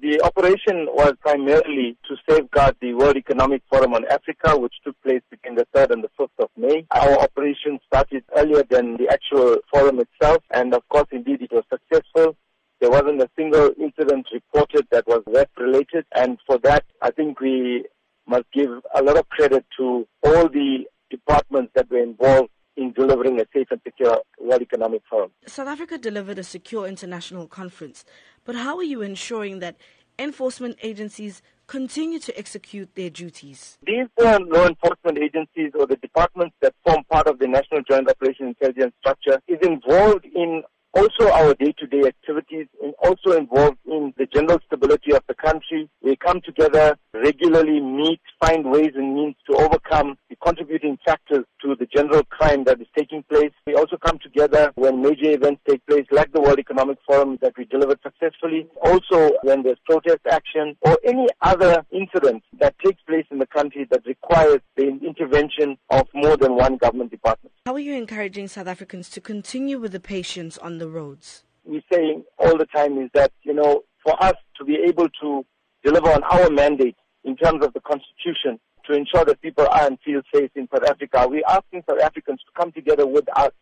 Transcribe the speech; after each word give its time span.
The 0.00 0.22
operation 0.22 0.86
was 0.86 1.12
primarily 1.20 1.96
to 2.08 2.16
safeguard 2.28 2.76
the 2.80 2.94
World 2.94 3.16
Economic 3.16 3.62
Forum 3.70 3.92
on 3.92 4.06
Africa, 4.08 4.58
which 4.58 4.72
took 4.82 5.00
place 5.02 5.20
between 5.30 5.54
the 5.54 5.66
3rd 5.74 5.90
and 5.90 6.02
the 6.02 6.08
5th 6.18 6.30
of 6.38 6.48
May. 6.56 6.86
Our 6.90 7.20
operation 7.20 7.78
started 7.86 8.24
earlier 8.34 8.64
than 8.68 8.96
the 8.96 9.08
actual 9.10 9.58
forum 9.70 10.00
itself, 10.00 10.42
and 10.50 10.74
of 10.74 10.88
course, 10.88 11.08
indeed, 11.12 11.42
it 11.42 11.52
was 11.52 11.64
successful. 11.70 12.36
There 12.80 12.90
wasn't 12.90 13.20
a 13.20 13.28
single 13.36 13.70
incident 13.78 14.26
reported 14.32 14.86
that 14.90 15.06
was 15.06 15.22
rep 15.26 15.50
related, 15.58 16.06
and 16.14 16.38
for 16.46 16.58
that, 16.64 16.84
I 17.02 17.10
think 17.10 17.38
we 17.38 17.84
must 18.26 18.46
give 18.52 18.70
a 18.94 19.02
lot 19.02 19.18
of 19.18 19.28
credit 19.28 19.66
to 19.78 20.08
all 20.24 20.48
the 20.48 20.86
departments 21.10 21.72
that 21.74 21.90
were 21.90 22.02
involved 22.02 22.48
in 22.76 22.92
delivering 22.92 23.40
a 23.40 23.44
safe 23.54 23.68
and 23.70 23.80
secure 23.84 24.20
World 24.40 24.62
Economic 24.62 25.02
Forum. 25.08 25.30
South 25.46 25.68
Africa 25.68 25.98
delivered 25.98 26.38
a 26.38 26.44
secure 26.44 26.86
international 26.86 27.46
conference, 27.46 28.04
but 28.44 28.54
how 28.54 28.76
are 28.76 28.84
you 28.84 29.02
ensuring 29.02 29.60
that 29.60 29.76
enforcement 30.18 30.76
agencies 30.82 31.42
continue 31.66 32.18
to 32.18 32.36
execute 32.38 32.94
their 32.94 33.10
duties? 33.10 33.78
These 33.86 34.08
uh, 34.20 34.38
law 34.46 34.66
enforcement 34.66 35.18
agencies 35.18 35.72
or 35.78 35.86
the 35.86 35.96
departments 35.96 36.54
that 36.60 36.74
form 36.86 37.02
part 37.10 37.26
of 37.26 37.38
the 37.38 37.48
National 37.48 37.82
Joint 37.88 38.08
Operation 38.08 38.48
Intelligence 38.48 38.94
Structure 39.00 39.40
is 39.48 39.58
involved 39.62 40.26
in 40.26 40.62
also 40.94 41.30
our 41.30 41.54
day-to-day 41.54 42.06
activities 42.06 42.66
and 42.82 42.94
also 43.02 43.36
involved 43.36 43.78
in 43.86 44.12
the 44.18 44.26
general 44.26 44.58
stability 44.66 45.12
of 45.12 45.22
the 45.28 45.34
country. 45.34 45.88
We 46.02 46.16
come 46.16 46.40
together 46.44 46.96
regularly, 47.14 47.80
meet, 47.80 48.20
find 48.40 48.70
ways 48.70 48.92
and 48.94 49.14
means 49.14 49.36
to 49.50 49.56
overcome 49.56 50.16
the 50.28 50.36
contributing 50.36 50.98
factors 51.04 51.44
to 51.62 51.74
the 51.78 51.86
general 51.86 52.22
crime 52.24 52.64
that 52.64 52.80
is 52.80 52.86
taking 52.96 53.22
place. 53.24 53.52
We 53.66 53.74
also 53.74 53.96
come 53.96 54.18
together 54.22 54.72
when 54.74 55.02
major 55.02 55.30
events 55.30 55.62
take 55.68 55.84
place, 55.86 56.06
like 56.10 56.32
the 56.32 56.40
World 56.40 56.58
Economic 56.58 56.98
Forum 57.06 57.38
that 57.42 57.54
we 57.56 57.64
delivered 57.64 57.98
successfully. 58.02 58.66
Also, 58.82 59.30
when 59.42 59.62
there's 59.62 59.78
protest 59.86 60.20
action 60.30 60.76
or 60.82 60.98
any 61.04 61.26
other 61.40 61.84
incident 61.90 62.42
that 62.58 62.74
takes 62.84 63.02
place 63.02 63.26
in 63.30 63.38
the 63.38 63.46
country 63.46 63.86
that 63.90 64.04
requires 64.06 64.60
the 64.76 64.88
intervention 65.06 65.76
of 65.90 66.06
more 66.14 66.36
than 66.36 66.56
one 66.56 66.76
government 66.76 67.10
department. 67.10 67.51
How 67.64 67.74
are 67.74 67.78
you 67.78 67.94
encouraging 67.94 68.48
South 68.48 68.66
Africans 68.66 69.08
to 69.10 69.20
continue 69.20 69.78
with 69.78 69.92
the 69.92 70.00
patience 70.00 70.58
on 70.58 70.78
the 70.78 70.88
roads? 70.88 71.44
We're 71.64 71.80
saying 71.92 72.24
all 72.36 72.58
the 72.58 72.66
time 72.66 72.98
is 72.98 73.08
that, 73.14 73.30
you 73.44 73.54
know, 73.54 73.84
for 74.04 74.20
us 74.20 74.34
to 74.58 74.64
be 74.64 74.78
able 74.84 75.08
to 75.20 75.46
deliver 75.84 76.08
on 76.08 76.24
our 76.24 76.50
mandate 76.50 76.96
in 77.22 77.36
terms 77.36 77.64
of 77.64 77.72
the 77.72 77.78
Constitution 77.78 78.58
to 78.86 78.94
ensure 78.94 79.24
that 79.26 79.40
people 79.42 79.64
are 79.70 79.86
and 79.86 79.96
feel 80.04 80.22
safe 80.34 80.50
in 80.56 80.68
South 80.74 80.82
Africa, 80.90 81.28
we're 81.28 81.44
asking 81.48 81.84
South 81.88 82.00
Africans 82.00 82.40
to 82.40 82.60
come 82.60 82.72
together 82.72 83.06
with 83.06 83.26
us 83.36 83.52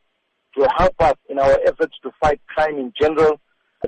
to 0.56 0.66
help 0.78 0.94
us 1.00 1.16
in 1.28 1.38
our 1.38 1.60
efforts 1.66 1.94
to 2.02 2.10
fight 2.22 2.40
crime 2.46 2.78
in 2.78 2.94
general, 2.98 3.38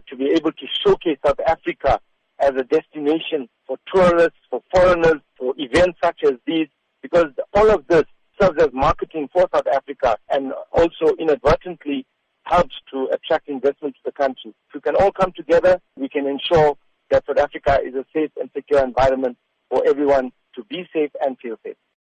to 0.07 0.17
be 0.17 0.27
able 0.33 0.53
to 0.53 0.67
showcase 0.87 1.17
South 1.25 1.41
Africa 1.47 1.99
as 2.39 2.51
a 2.51 2.65
destination 2.65 3.49
for 3.67 3.79
tourists, 3.91 4.37
for 4.51 4.63
foreigners, 4.75 5.23
for 5.39 5.55
events 5.57 5.99
such 6.05 6.21
as 6.27 6.33
these, 6.47 6.69
because 7.01 7.29
all 7.55 7.71
of 7.71 7.87
this 7.87 8.05
serves 8.43 8.61
as 8.63 8.71
marketing 8.73 9.29
for 9.33 9.49
South 9.55 9.67
Africa 9.73 10.17
and 10.31 10.53
also 10.73 11.15
inadvertently 11.19 12.05
helps 12.45 12.75
to 12.93 13.09
attract 13.13 13.49
investment 13.49 13.95
to 13.95 14.01
the 14.05 14.13
country. 14.13 14.53
If 14.69 14.75
we 14.75 14.81
can 14.81 14.97
all 14.97 15.13
come 15.13 15.33
together, 15.37 15.81
we 15.97 16.09
can 16.09 16.27
ensure 16.27 16.77
that 17.11 17.25
South 17.27 17.39
Africa 17.39 17.79
is 17.85 17.95
a 17.95 18.05
safe 18.13 18.31
and 18.41 18.51
secure 18.55 18.83
environment 18.83 19.37
for 19.71 19.83
everyone 19.87 20.33
to 20.57 20.65
be 20.65 20.89
safe 20.93 21.11
and 21.25 21.37
feel 21.39 21.57
safe. 21.65 21.77